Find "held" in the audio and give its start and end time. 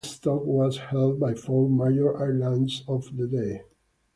0.89-1.19